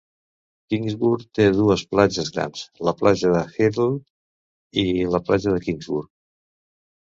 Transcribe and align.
Kingsburg 0.73 1.25
té 1.39 1.45
dues 1.57 1.83
platges 1.91 2.31
grans, 2.37 2.65
la 2.89 2.95
platja 3.03 3.35
de 3.37 3.43
Hirtle 3.59 3.87
i 4.87 4.89
la 5.19 5.23
platja 5.31 5.55
de 5.57 5.63
Kingsburg. 5.71 6.13